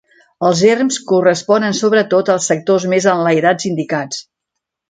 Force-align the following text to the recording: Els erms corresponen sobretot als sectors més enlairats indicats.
Els 0.47 0.61
erms 0.75 0.97
corresponen 1.11 1.77
sobretot 1.81 2.33
als 2.37 2.49
sectors 2.53 2.89
més 2.95 3.09
enlairats 3.15 3.73
indicats. 3.75 4.27